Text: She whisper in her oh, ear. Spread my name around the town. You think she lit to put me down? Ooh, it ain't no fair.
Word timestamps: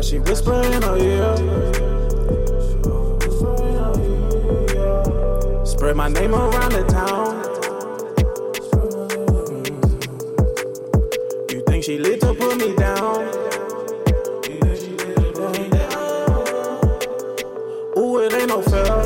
She 0.00 0.18
whisper 0.20 0.54
in 0.54 0.80
her 0.82 0.92
oh, 0.92 0.96
ear. 0.96 1.36
Spread 5.66 5.96
my 5.96 6.08
name 6.08 6.34
around 6.34 6.72
the 6.72 6.84
town. 6.84 7.34
You 11.50 11.62
think 11.66 11.84
she 11.84 11.98
lit 11.98 12.20
to 12.20 12.32
put 12.32 12.56
me 12.56 12.74
down? 12.76 13.26
Ooh, 17.98 18.18
it 18.18 18.32
ain't 18.32 18.48
no 18.48 18.62
fair. 18.62 18.97